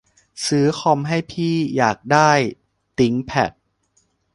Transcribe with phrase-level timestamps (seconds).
[0.47, 2.31] ซื้อคอมให้พี่ อยากได้
[2.97, 3.51] ติ๊งแผด